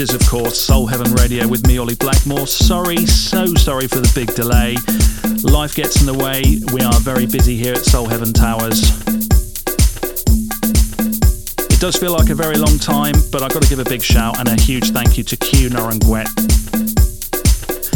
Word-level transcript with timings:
This 0.00 0.14
is, 0.14 0.22
of 0.22 0.30
course, 0.30 0.58
Soul 0.58 0.86
Heaven 0.86 1.12
Radio 1.12 1.46
with 1.46 1.66
me, 1.66 1.76
Ollie 1.76 1.94
Blackmore. 1.94 2.46
Sorry, 2.46 3.04
so 3.04 3.44
sorry 3.56 3.86
for 3.86 3.98
the 3.98 4.10
big 4.14 4.34
delay. 4.34 4.76
Life 5.42 5.74
gets 5.74 6.00
in 6.00 6.06
the 6.06 6.14
way. 6.14 6.40
We 6.72 6.80
are 6.80 6.98
very 7.00 7.26
busy 7.26 7.54
here 7.54 7.74
at 7.74 7.84
Soul 7.84 8.08
Heaven 8.08 8.32
Towers. 8.32 8.80
It 11.68 11.78
does 11.78 11.96
feel 11.96 12.12
like 12.12 12.30
a 12.30 12.34
very 12.34 12.56
long 12.56 12.78
time, 12.78 13.12
but 13.30 13.42
I've 13.42 13.52
got 13.52 13.62
to 13.62 13.68
give 13.68 13.78
a 13.78 13.84
big 13.84 14.00
shout 14.00 14.38
and 14.38 14.48
a 14.48 14.58
huge 14.58 14.90
thank 14.90 15.18
you 15.18 15.24
to 15.24 15.36
Q 15.36 15.68
Narangwet. 15.68 16.32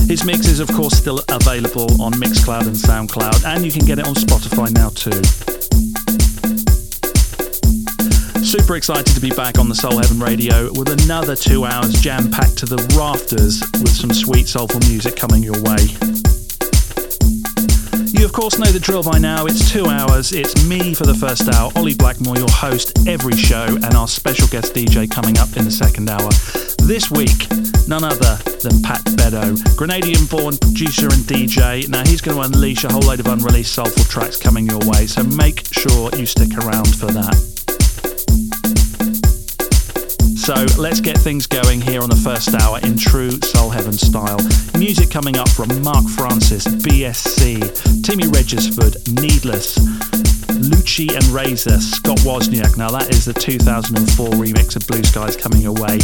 His 0.06 0.26
mix 0.26 0.46
is, 0.46 0.60
of 0.60 0.68
course, 0.68 0.98
still 0.98 1.22
available 1.30 2.02
on 2.02 2.12
Mixcloud 2.20 2.66
and 2.66 2.76
Soundcloud, 2.76 3.46
and 3.46 3.64
you 3.64 3.72
can 3.72 3.86
get 3.86 3.98
it 3.98 4.06
on 4.06 4.14
Spotify 4.14 4.70
now 4.74 4.90
too. 4.90 5.53
Super 8.44 8.76
excited 8.76 9.06
to 9.14 9.20
be 9.20 9.30
back 9.30 9.58
on 9.58 9.70
the 9.70 9.74
Soul 9.74 9.96
Heaven 9.96 10.20
Radio 10.20 10.70
with 10.74 10.90
another 10.90 11.34
two 11.34 11.64
hours 11.64 11.94
jam 11.94 12.30
packed 12.30 12.58
to 12.58 12.66
the 12.66 12.76
rafters 12.92 13.62
with 13.80 13.88
some 13.88 14.12
sweet 14.12 14.46
soulful 14.46 14.80
music 14.80 15.16
coming 15.16 15.42
your 15.42 15.56
way. 15.64 15.80
You, 18.12 18.24
of 18.26 18.32
course, 18.32 18.58
know 18.58 18.70
the 18.70 18.78
drill 18.78 19.02
by 19.02 19.18
now. 19.18 19.46
It's 19.46 19.72
two 19.72 19.86
hours. 19.86 20.32
It's 20.32 20.68
me 20.68 20.92
for 20.92 21.04
the 21.04 21.14
first 21.14 21.48
hour, 21.48 21.72
Ollie 21.74 21.94
Blackmore, 21.94 22.36
your 22.36 22.50
host 22.50 23.08
every 23.08 23.34
show, 23.34 23.64
and 23.64 23.94
our 23.94 24.06
special 24.06 24.46
guest 24.48 24.74
DJ 24.74 25.10
coming 25.10 25.38
up 25.38 25.56
in 25.56 25.64
the 25.64 25.72
second 25.72 26.10
hour. 26.10 26.28
This 26.84 27.10
week, 27.10 27.48
none 27.88 28.04
other 28.04 28.36
than 28.60 28.82
Pat 28.82 29.02
Bedeau, 29.16 29.56
Grenadian 29.74 30.28
born 30.30 30.58
producer 30.58 31.08
and 31.08 31.24
DJ. 31.24 31.88
Now, 31.88 32.04
he's 32.04 32.20
going 32.20 32.36
to 32.36 32.44
unleash 32.44 32.84
a 32.84 32.92
whole 32.92 33.02
load 33.02 33.20
of 33.20 33.26
unreleased 33.26 33.72
soulful 33.72 34.04
tracks 34.04 34.36
coming 34.36 34.68
your 34.68 34.84
way, 34.84 35.06
so 35.08 35.24
make 35.24 35.64
sure 35.72 36.14
you 36.14 36.26
stick 36.26 36.52
around 36.58 36.92
for 36.94 37.06
that. 37.08 37.53
So 40.44 40.66
let's 40.76 41.00
get 41.00 41.16
things 41.16 41.46
going 41.46 41.80
here 41.80 42.02
on 42.02 42.10
the 42.10 42.16
first 42.16 42.52
hour 42.52 42.78
in 42.80 42.98
true 42.98 43.30
Soul 43.40 43.70
Heaven 43.70 43.94
style. 43.94 44.36
Music 44.78 45.10
coming 45.10 45.38
up 45.38 45.48
from 45.48 45.80
Mark 45.80 46.04
Francis, 46.06 46.66
BSC, 46.66 48.04
Timmy 48.04 48.28
Regisford, 48.28 48.96
Needless, 49.08 49.78
Lucci 50.60 51.16
and 51.16 51.24
Razor, 51.28 51.80
Scott 51.80 52.18
Wozniak. 52.18 52.76
Now 52.76 52.90
that 52.90 53.08
is 53.08 53.24
the 53.24 53.32
2004 53.32 54.28
remix 54.36 54.76
of 54.76 54.86
Blue 54.86 55.02
Skies 55.02 55.34
coming 55.34 55.64
Away. 55.64 55.98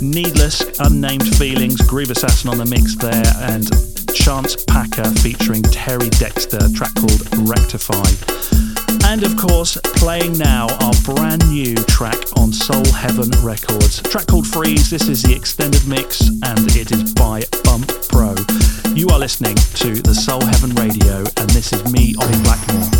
Needless, 0.00 0.62
Unnamed 0.80 1.36
Feelings, 1.36 1.82
Groove 1.82 2.10
Assassin 2.10 2.48
on 2.48 2.56
the 2.56 2.64
mix 2.64 2.96
there, 2.96 3.34
and 3.52 3.68
Chance 4.14 4.64
Packer 4.64 5.10
featuring 5.20 5.60
Terry 5.60 6.08
Dexter, 6.08 6.72
track 6.72 6.94
called 6.94 7.20
Rectify. 7.46 8.63
And 9.06 9.22
of 9.22 9.36
course, 9.36 9.78
playing 9.96 10.38
now 10.38 10.66
our 10.82 10.92
brand 11.04 11.48
new 11.48 11.74
track 11.74 12.16
on 12.36 12.52
Soul 12.52 12.84
Heaven 12.92 13.30
Records. 13.42 14.02
Track 14.02 14.26
called 14.26 14.46
Freeze. 14.46 14.90
This 14.90 15.08
is 15.08 15.22
the 15.22 15.34
extended 15.34 15.86
mix 15.86 16.20
and 16.28 16.58
it 16.76 16.90
is 16.90 17.12
by 17.14 17.42
Bump 17.62 17.92
Pro. 18.08 18.34
You 18.94 19.08
are 19.08 19.18
listening 19.18 19.56
to 19.56 20.02
the 20.02 20.14
Soul 20.14 20.44
Heaven 20.44 20.74
Radio 20.74 21.18
and 21.36 21.50
this 21.50 21.72
is 21.72 21.92
me, 21.92 22.14
Ollie 22.18 22.42
Blackmore. 22.42 22.93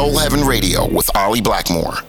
Soul 0.00 0.16
Heaven 0.16 0.46
Radio 0.46 0.88
with 0.88 1.14
Ollie 1.14 1.42
Blackmore. 1.42 1.99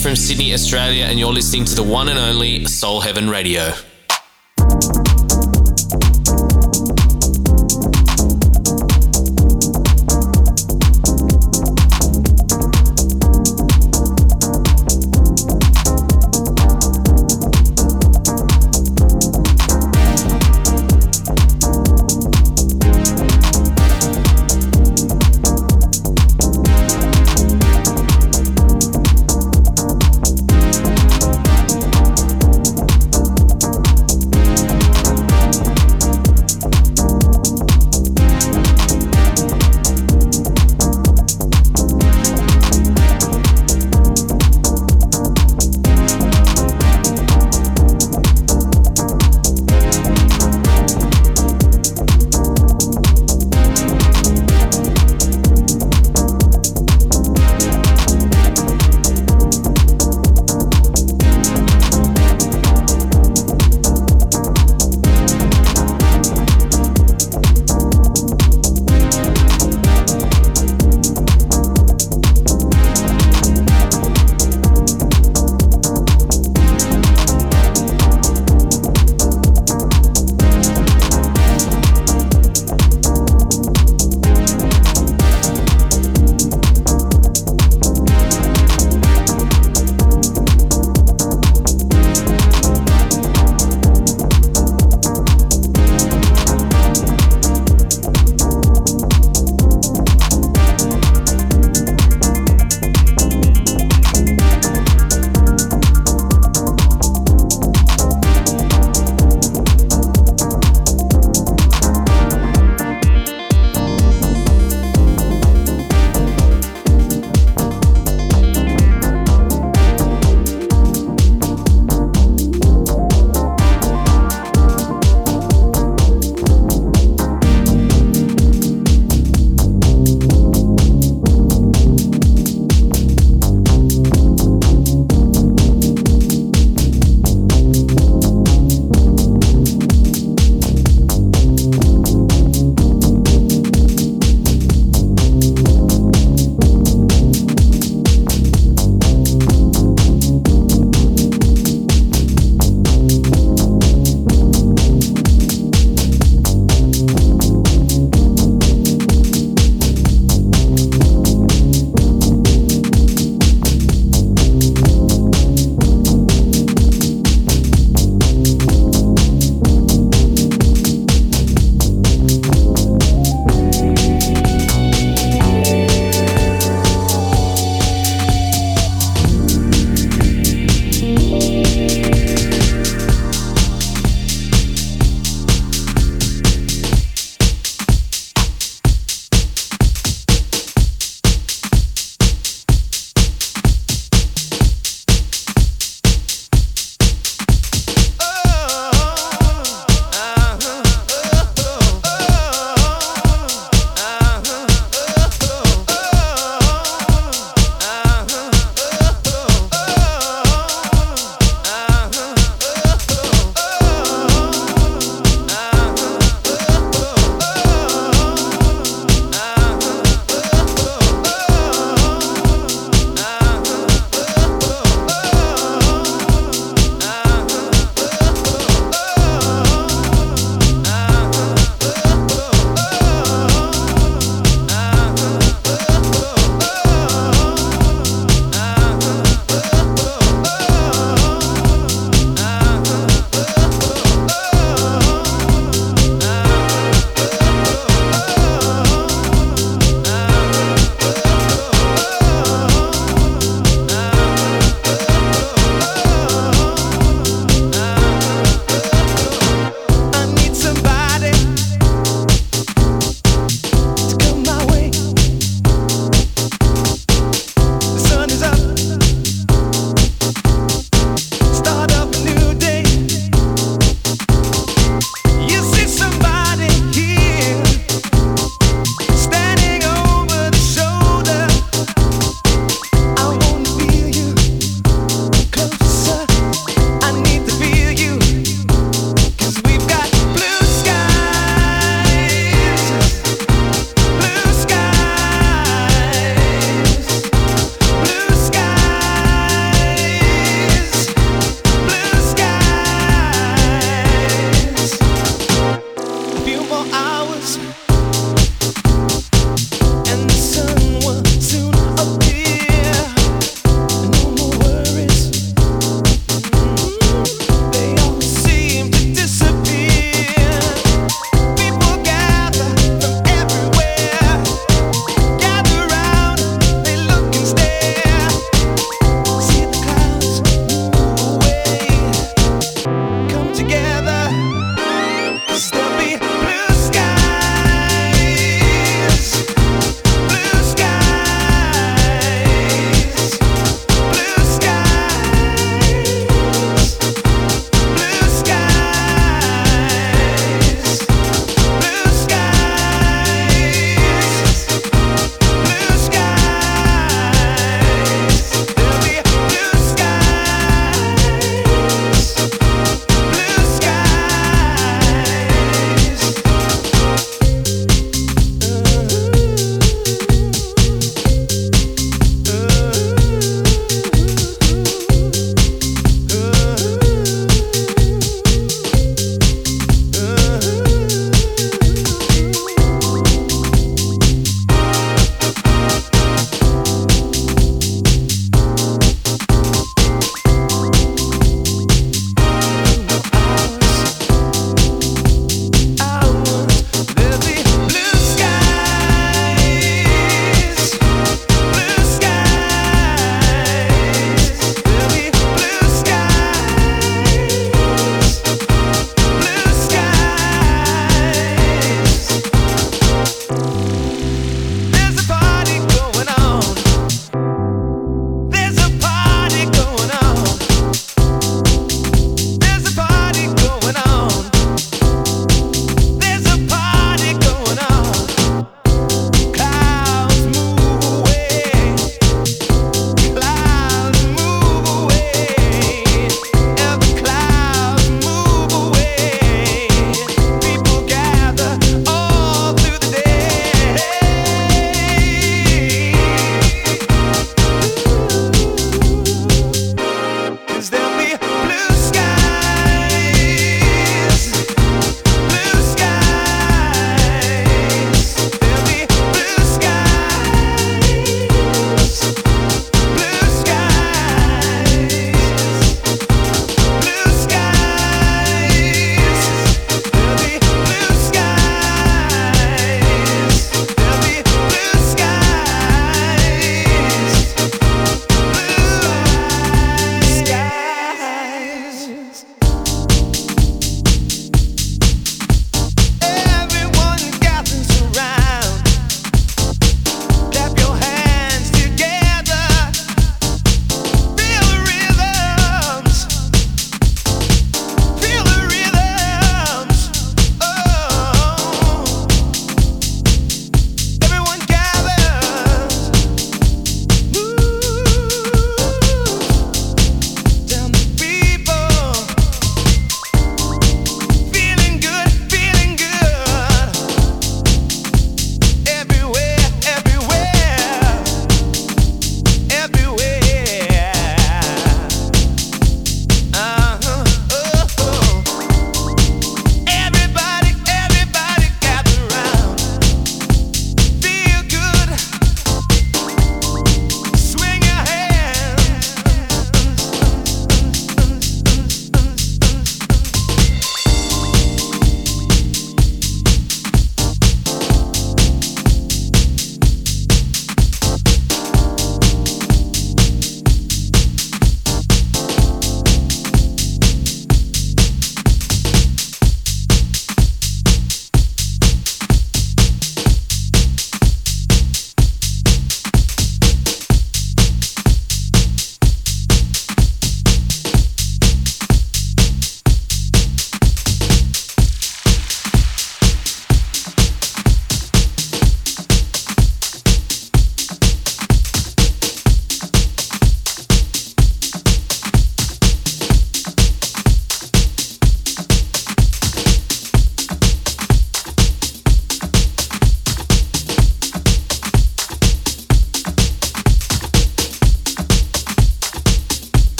From 0.00 0.16
Sydney, 0.16 0.54
Australia, 0.54 1.04
and 1.04 1.18
you're 1.18 1.32
listening 1.32 1.64
to 1.66 1.74
the 1.74 1.82
one 1.82 2.08
and 2.08 2.18
only 2.18 2.64
Soul 2.64 3.00
Heaven 3.00 3.28
Radio. 3.28 3.74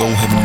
Listening 0.00 0.30
to 0.30 0.39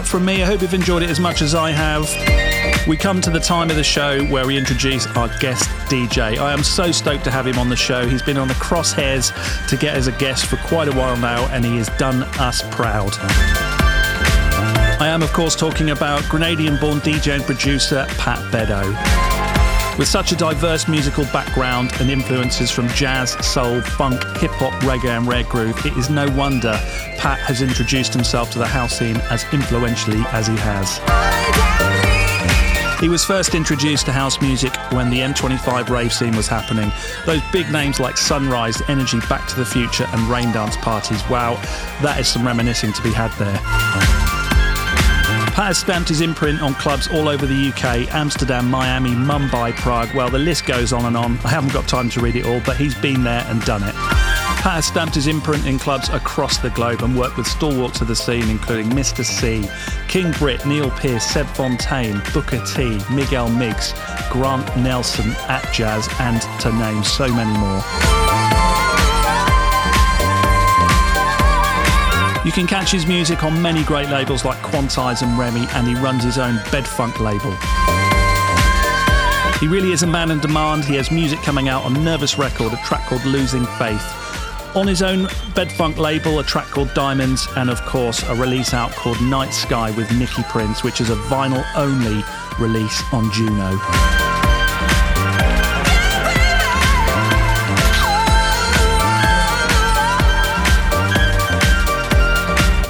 up 0.00 0.06
from 0.06 0.24
me. 0.24 0.42
I 0.42 0.46
hope 0.46 0.62
you've 0.62 0.72
enjoyed 0.72 1.02
it 1.02 1.10
as 1.10 1.20
much 1.20 1.42
as 1.42 1.54
I 1.54 1.72
have. 1.72 2.08
We 2.88 2.96
come 2.96 3.20
to 3.20 3.28
the 3.28 3.38
time 3.38 3.68
of 3.68 3.76
the 3.76 3.84
show 3.84 4.24
where 4.26 4.46
we 4.46 4.56
introduce 4.56 5.06
our 5.08 5.28
guest 5.40 5.68
DJ. 5.90 6.38
I 6.38 6.54
am 6.54 6.62
so 6.62 6.90
stoked 6.90 7.24
to 7.24 7.30
have 7.30 7.46
him 7.46 7.58
on 7.58 7.68
the 7.68 7.76
show. 7.76 8.08
He's 8.08 8.22
been 8.22 8.38
on 8.38 8.48
the 8.48 8.54
crosshairs 8.54 9.30
to 9.68 9.76
get 9.76 9.94
as 9.94 10.06
a 10.06 10.12
guest 10.12 10.46
for 10.46 10.56
quite 10.56 10.88
a 10.88 10.92
while 10.92 11.18
now, 11.18 11.46
and 11.52 11.66
he 11.66 11.76
has 11.76 11.90
done 11.98 12.22
us 12.38 12.62
proud. 12.74 13.12
I 15.00 15.08
am, 15.08 15.22
of 15.22 15.34
course, 15.34 15.54
talking 15.54 15.90
about 15.90 16.22
Grenadian 16.22 16.80
born 16.80 17.00
DJ 17.00 17.34
and 17.34 17.44
producer 17.44 18.06
Pat 18.16 18.40
Bedeau. 18.50 19.29
With 19.98 20.08
such 20.08 20.32
a 20.32 20.36
diverse 20.36 20.88
musical 20.88 21.24
background 21.24 21.92
and 22.00 22.10
influences 22.10 22.70
from 22.70 22.88
jazz, 22.88 23.32
soul, 23.46 23.80
funk, 23.82 24.22
hip 24.38 24.50
hop, 24.52 24.72
reggae, 24.82 25.16
and 25.16 25.26
rare 25.26 25.44
groove, 25.44 25.84
it 25.84 25.96
is 25.96 26.08
no 26.08 26.28
wonder 26.30 26.72
Pat 27.18 27.38
has 27.40 27.60
introduced 27.60 28.14
himself 28.14 28.50
to 28.52 28.58
the 28.58 28.66
house 28.66 28.98
scene 28.98 29.16
as 29.30 29.44
influentially 29.52 30.22
as 30.32 30.46
he 30.46 30.56
has. 30.56 31.00
He 33.00 33.08
was 33.08 33.24
first 33.24 33.54
introduced 33.54 34.06
to 34.06 34.12
house 34.12 34.42
music 34.42 34.74
when 34.92 35.08
the 35.08 35.20
M25 35.20 35.88
rave 35.88 36.12
scene 36.12 36.36
was 36.36 36.46
happening. 36.46 36.92
Those 37.24 37.40
big 37.50 37.70
names 37.72 37.98
like 37.98 38.18
Sunrise, 38.18 38.82
Energy, 38.88 39.20
Back 39.20 39.48
to 39.48 39.56
the 39.56 39.64
Future, 39.64 40.06
and 40.12 40.20
Rain 40.28 40.52
Dance 40.52 40.76
parties. 40.76 41.26
Wow, 41.30 41.54
that 42.02 42.18
is 42.20 42.28
some 42.28 42.46
reminiscing 42.46 42.92
to 42.92 43.02
be 43.02 43.10
had 43.10 43.32
there. 43.38 44.19
Pat 45.60 45.66
has 45.66 45.78
stamped 45.78 46.08
his 46.08 46.22
imprint 46.22 46.62
on 46.62 46.72
clubs 46.72 47.06
all 47.08 47.28
over 47.28 47.44
the 47.44 47.68
UK 47.68 48.10
Amsterdam, 48.14 48.70
Miami, 48.70 49.10
Mumbai, 49.10 49.76
Prague. 49.76 50.08
Well, 50.14 50.30
the 50.30 50.38
list 50.38 50.64
goes 50.64 50.90
on 50.90 51.04
and 51.04 51.14
on. 51.14 51.36
I 51.44 51.48
haven't 51.48 51.74
got 51.74 51.86
time 51.86 52.08
to 52.10 52.20
read 52.20 52.34
it 52.34 52.46
all, 52.46 52.62
but 52.64 52.78
he's 52.78 52.94
been 52.94 53.24
there 53.24 53.44
and 53.46 53.62
done 53.66 53.82
it. 53.82 53.94
Pat 53.94 54.76
has 54.76 54.86
stamped 54.86 55.14
his 55.14 55.26
imprint 55.26 55.66
in 55.66 55.78
clubs 55.78 56.08
across 56.08 56.56
the 56.56 56.70
globe 56.70 57.02
and 57.02 57.14
worked 57.14 57.36
with 57.36 57.46
stalwarts 57.46 58.00
of 58.00 58.08
the 58.08 58.16
scene, 58.16 58.48
including 58.48 58.88
Mr. 58.92 59.22
C, 59.22 59.68
King 60.08 60.32
Britt, 60.38 60.64
Neil 60.64 60.90
Pierce, 60.92 61.26
Seb 61.26 61.46
Fontaine, 61.48 62.22
Booker 62.32 62.64
T, 62.64 62.98
Miguel 63.12 63.50
Miggs, 63.50 63.92
Grant 64.30 64.66
Nelson, 64.78 65.32
Atjazz, 65.42 66.08
and 66.20 66.40
to 66.62 66.72
name 66.72 67.04
so 67.04 67.28
many 67.28 67.52
more. 67.58 68.19
You 72.42 72.52
can 72.52 72.66
catch 72.66 72.90
his 72.90 73.06
music 73.06 73.44
on 73.44 73.60
many 73.60 73.84
great 73.84 74.08
labels 74.08 74.46
like 74.46 74.56
Quantize 74.62 75.20
and 75.20 75.38
Remy, 75.38 75.66
and 75.74 75.86
he 75.86 75.94
runs 75.94 76.24
his 76.24 76.38
own 76.38 76.56
Bedfunk 76.70 77.20
label. 77.20 77.54
He 79.58 79.68
really 79.68 79.92
is 79.92 80.04
a 80.04 80.06
man 80.06 80.30
in 80.30 80.40
demand. 80.40 80.86
He 80.86 80.94
has 80.94 81.10
music 81.10 81.38
coming 81.40 81.68
out 81.68 81.84
on 81.84 82.02
Nervous 82.02 82.38
Record, 82.38 82.72
a 82.72 82.78
track 82.78 83.06
called 83.06 83.26
Losing 83.26 83.66
Faith. 83.78 84.02
On 84.74 84.86
his 84.86 85.02
own 85.02 85.26
Bedfunk 85.54 85.98
label, 85.98 86.38
a 86.38 86.42
track 86.42 86.66
called 86.68 86.94
Diamonds, 86.94 87.46
and 87.56 87.68
of 87.68 87.78
course, 87.82 88.22
a 88.22 88.34
release 88.34 88.72
out 88.72 88.92
called 88.92 89.20
Night 89.20 89.50
Sky 89.50 89.90
with 89.90 90.10
Nicky 90.16 90.42
Prince, 90.44 90.82
which 90.82 91.02
is 91.02 91.10
a 91.10 91.16
vinyl 91.16 91.62
only 91.76 92.24
release 92.58 93.02
on 93.12 93.30
Juno. 93.32 94.09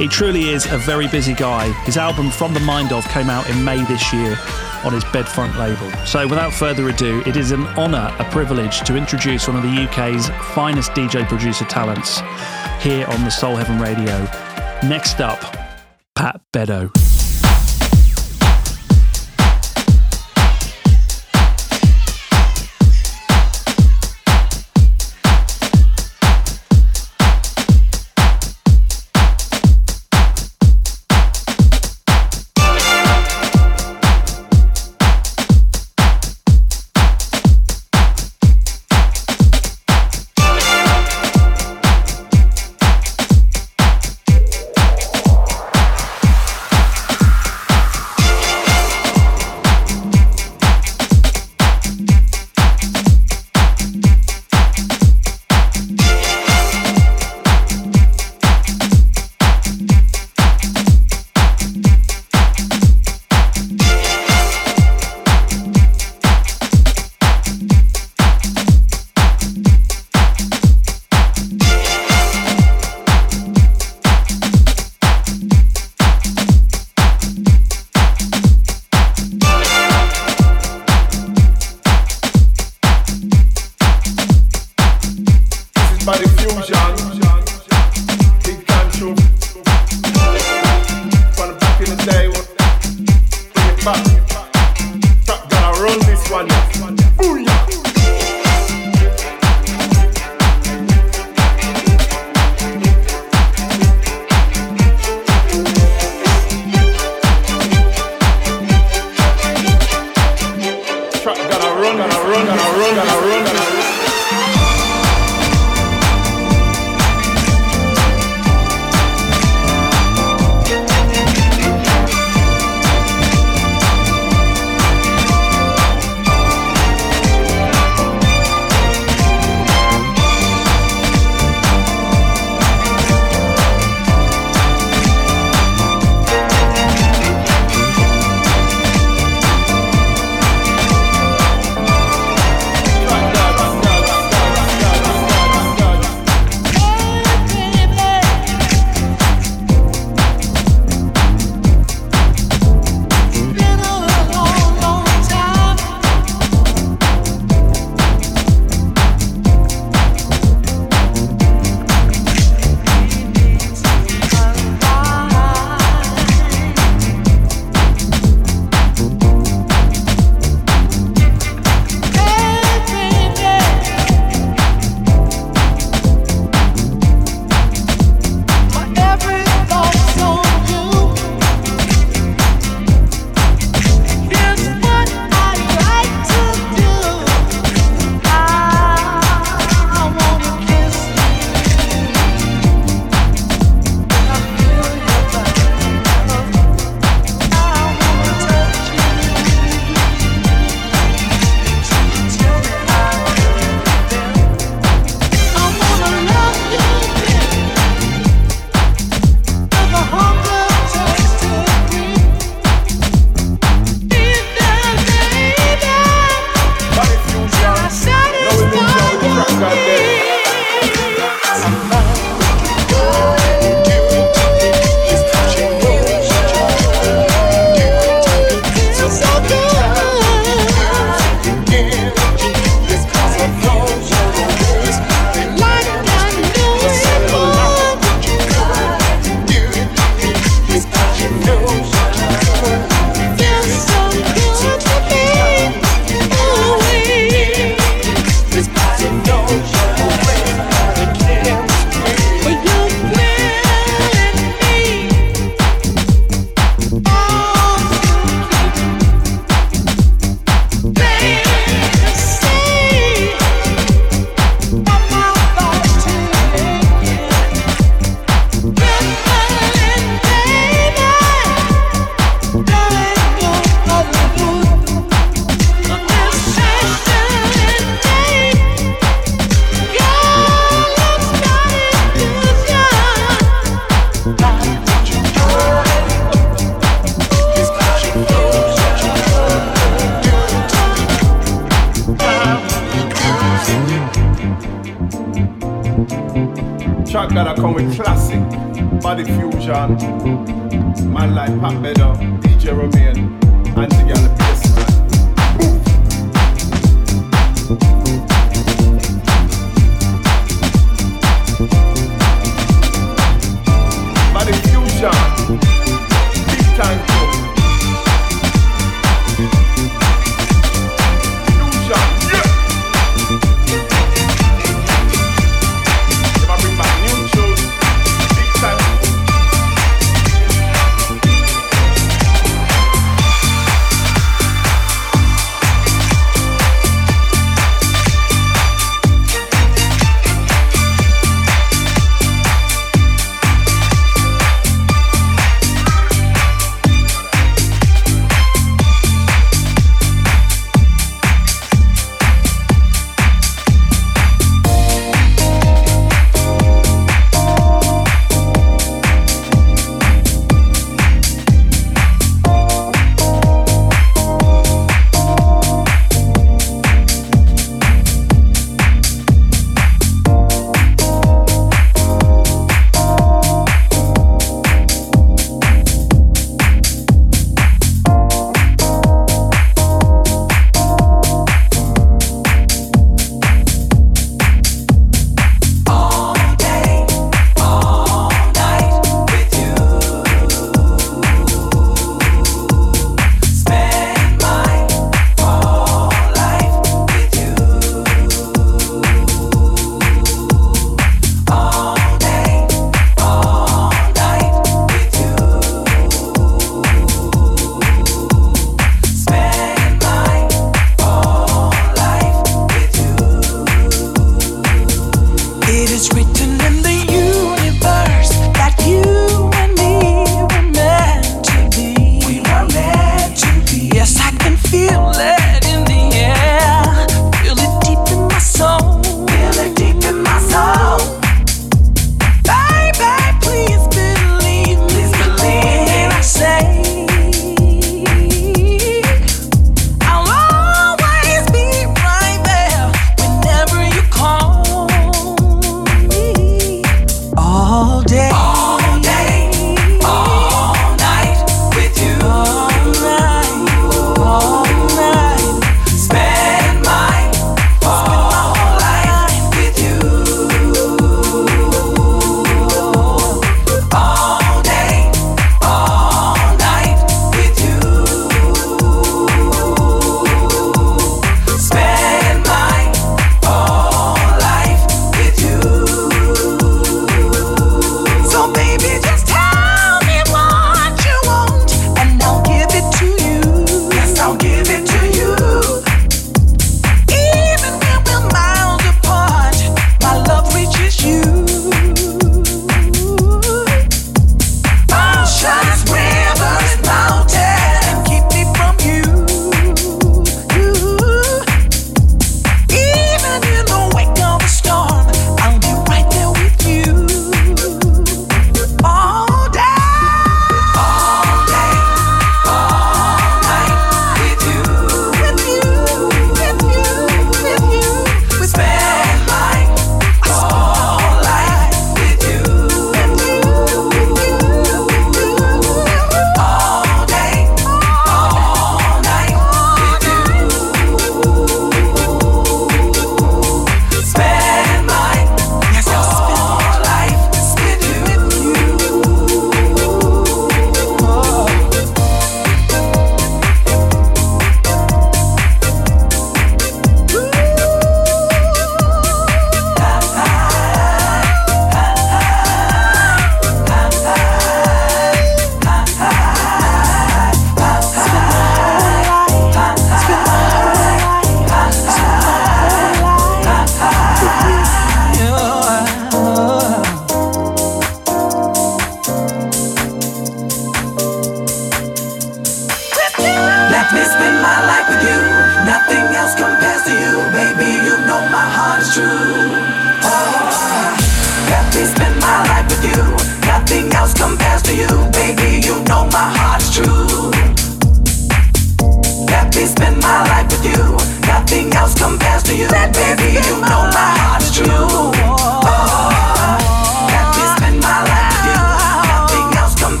He 0.00 0.08
truly 0.08 0.48
is 0.48 0.64
a 0.64 0.78
very 0.78 1.08
busy 1.08 1.34
guy. 1.34 1.72
His 1.84 1.98
album 1.98 2.30
From 2.30 2.54
the 2.54 2.60
Mind 2.60 2.90
of 2.90 3.06
came 3.08 3.28
out 3.28 3.50
in 3.50 3.62
May 3.62 3.84
this 3.84 4.14
year 4.14 4.34
on 4.82 4.94
his 4.94 5.04
Bedfunk 5.04 5.58
label. 5.58 5.90
So 6.06 6.26
without 6.26 6.54
further 6.54 6.88
ado, 6.88 7.22
it 7.26 7.36
is 7.36 7.50
an 7.50 7.66
honour, 7.76 8.10
a 8.18 8.24
privilege 8.30 8.80
to 8.84 8.96
introduce 8.96 9.46
one 9.46 9.58
of 9.58 9.62
the 9.62 9.68
UK's 9.68 10.30
finest 10.54 10.92
DJ 10.92 11.28
producer 11.28 11.66
talents 11.66 12.22
here 12.82 13.06
on 13.08 13.24
the 13.24 13.30
Soul 13.30 13.56
Heaven 13.56 13.78
Radio. 13.78 14.20
Next 14.88 15.20
up, 15.20 15.38
Pat 16.14 16.40
Bedeau. 16.50 16.90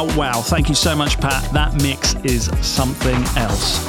Wow, 0.00 0.16
wow. 0.16 0.40
Thank 0.40 0.70
you 0.70 0.74
so 0.74 0.96
much, 0.96 1.20
Pat. 1.20 1.52
That 1.52 1.74
mix 1.82 2.14
is 2.24 2.46
something 2.66 3.22
else. 3.36 3.84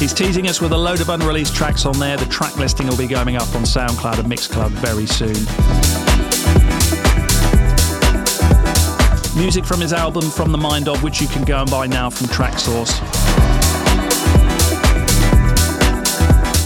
He's 0.00 0.14
teasing 0.14 0.46
us 0.46 0.60
with 0.60 0.70
a 0.70 0.76
load 0.76 1.00
of 1.00 1.08
unreleased 1.08 1.56
tracks 1.56 1.84
on 1.84 1.98
there. 1.98 2.16
The 2.16 2.26
track 2.26 2.56
listing 2.56 2.86
will 2.86 2.96
be 2.96 3.08
going 3.08 3.34
up 3.34 3.52
on 3.56 3.62
SoundCloud 3.62 4.20
and 4.20 4.30
Mixcloud 4.30 4.70
very 4.70 5.06
soon. 5.06 5.34
Music 9.36 9.64
from 9.64 9.80
his 9.80 9.92
album 9.92 10.30
From 10.30 10.52
the 10.52 10.58
Mind 10.58 10.86
of, 10.86 11.02
which 11.02 11.20
you 11.20 11.26
can 11.26 11.42
go 11.42 11.62
and 11.62 11.68
buy 11.68 11.88
now 11.88 12.08
from 12.08 12.28
Traxsource. 12.28 13.09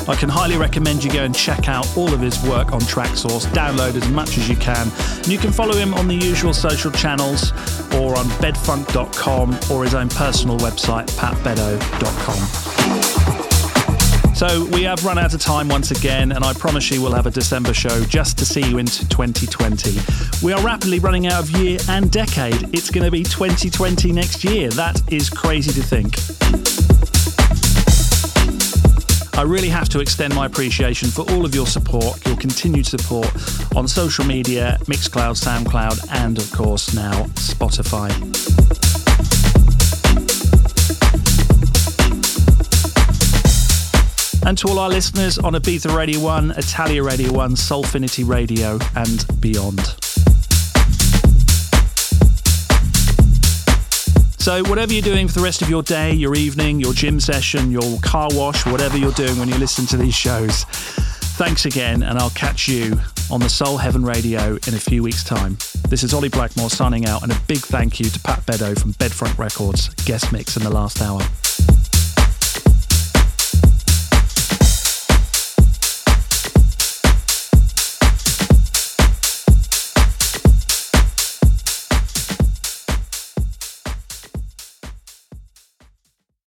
I 0.06 0.14
can 0.14 0.28
highly 0.28 0.56
recommend 0.56 1.02
you 1.02 1.10
go 1.10 1.24
and 1.24 1.34
check 1.34 1.68
out 1.68 1.86
all 1.96 2.12
of 2.12 2.20
his 2.20 2.42
work 2.42 2.72
on 2.72 2.80
Traxsource, 2.82 3.46
Download 3.46 3.94
as 3.94 4.08
much 4.10 4.36
as 4.36 4.48
you 4.48 4.56
can. 4.56 4.90
And 5.16 5.28
you 5.28 5.38
can 5.38 5.50
follow 5.50 5.74
him 5.74 5.94
on 5.94 6.08
the 6.08 6.14
usual 6.14 6.52
social 6.52 6.90
channels 6.90 7.52
or 7.94 8.16
on 8.18 8.26
bedfunk.com 8.40 9.58
or 9.70 9.84
his 9.84 9.94
own 9.94 10.10
personal 10.10 10.58
website, 10.58 11.06
patbedeau.com. 11.16 12.74
So 14.34 14.66
we 14.66 14.82
have 14.82 15.04
run 15.04 15.16
out 15.16 15.32
of 15.32 15.40
time 15.40 15.68
once 15.68 15.90
again, 15.92 16.32
and 16.32 16.44
I 16.44 16.52
promise 16.52 16.90
you 16.90 17.00
we'll 17.00 17.12
have 17.14 17.26
a 17.26 17.30
December 17.30 17.72
show 17.72 18.04
just 18.04 18.36
to 18.38 18.44
see 18.44 18.68
you 18.68 18.78
into 18.78 19.08
2020. 19.08 20.00
We 20.44 20.52
are 20.52 20.60
rapidly 20.62 20.98
running 20.98 21.28
out 21.28 21.44
of 21.44 21.50
year 21.52 21.78
and 21.88 22.10
decade. 22.10 22.74
It's 22.74 22.90
going 22.90 23.04
to 23.04 23.12
be 23.12 23.22
2020 23.22 24.12
next 24.12 24.44
year. 24.44 24.70
That 24.70 25.00
is 25.10 25.30
crazy 25.30 25.72
to 25.72 25.82
think. 25.86 26.43
I 29.36 29.42
really 29.42 29.68
have 29.68 29.88
to 29.90 30.00
extend 30.00 30.34
my 30.34 30.46
appreciation 30.46 31.08
for 31.08 31.28
all 31.32 31.44
of 31.44 31.54
your 31.54 31.66
support, 31.66 32.24
your 32.26 32.36
continued 32.36 32.86
support 32.86 33.28
on 33.74 33.88
social 33.88 34.24
media, 34.24 34.78
Mixcloud, 34.84 35.34
SoundCloud, 35.36 36.06
and 36.12 36.38
of 36.38 36.50
course 36.52 36.94
now 36.94 37.24
Spotify. 37.34 38.10
And 44.46 44.58
to 44.58 44.68
all 44.68 44.78
our 44.78 44.90
listeners 44.90 45.38
on 45.38 45.54
Ibiza 45.54 45.96
Radio 45.96 46.20
1, 46.20 46.52
Italia 46.52 47.02
Radio 47.02 47.32
1, 47.32 47.54
Soulfinity 47.56 48.28
Radio, 48.28 48.78
and 48.94 49.26
beyond. 49.40 50.03
So, 54.44 54.62
whatever 54.64 54.92
you're 54.92 55.00
doing 55.00 55.26
for 55.26 55.32
the 55.32 55.40
rest 55.40 55.62
of 55.62 55.70
your 55.70 55.82
day, 55.82 56.12
your 56.12 56.34
evening, 56.34 56.78
your 56.78 56.92
gym 56.92 57.18
session, 57.18 57.70
your 57.70 57.98
car 58.02 58.28
wash, 58.32 58.66
whatever 58.66 58.98
you're 58.98 59.10
doing 59.12 59.38
when 59.38 59.48
you 59.48 59.54
listen 59.54 59.86
to 59.86 59.96
these 59.96 60.14
shows, 60.14 60.64
thanks 61.38 61.64
again, 61.64 62.02
and 62.02 62.18
I'll 62.18 62.28
catch 62.28 62.68
you 62.68 63.00
on 63.30 63.40
the 63.40 63.48
Soul 63.48 63.78
Heaven 63.78 64.04
Radio 64.04 64.58
in 64.66 64.74
a 64.74 64.78
few 64.78 65.02
weeks' 65.02 65.24
time. 65.24 65.56
This 65.88 66.02
is 66.04 66.12
Ollie 66.12 66.28
Blackmore 66.28 66.68
signing 66.68 67.06
out, 67.06 67.22
and 67.22 67.32
a 67.32 67.40
big 67.46 67.60
thank 67.60 67.98
you 67.98 68.04
to 68.04 68.20
Pat 68.20 68.44
Bedeau 68.44 68.74
from 68.74 68.92
Bedfunk 68.92 69.38
Records, 69.38 69.88
guest 70.04 70.30
mix 70.30 70.58
in 70.58 70.62
the 70.62 70.68
last 70.68 71.00
hour. 71.00 71.22